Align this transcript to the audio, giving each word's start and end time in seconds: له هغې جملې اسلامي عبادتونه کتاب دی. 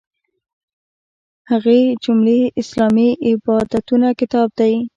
له 0.03 0.05
هغې 1.51 1.79
جملې 2.03 2.41
اسلامي 2.61 3.09
عبادتونه 3.29 4.07
کتاب 4.19 4.47
دی. 4.59 4.73